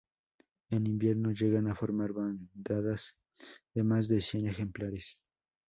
En 0.71 0.87
invierno 0.87 1.31
llegan 1.31 1.67
a 1.67 1.75
formar 1.75 2.11
bandadas 2.11 3.15
de 3.75 3.83
más 3.83 4.07
de 4.07 4.19
cien 4.21 4.47
ejemplares. 4.47 5.19